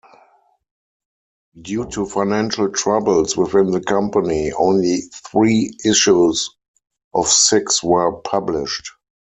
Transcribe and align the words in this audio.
Due 1.61 1.85
to 1.91 2.07
financial 2.07 2.71
troubles 2.71 3.37
within 3.37 3.69
the 3.69 3.81
company, 3.81 4.51
only 4.51 5.01
three 5.13 5.77
issues 5.85 6.49
of 7.13 7.27
six 7.27 7.83
were 7.83 8.13
published. 8.21 8.89